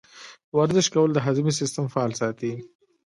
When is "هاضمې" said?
1.25-1.53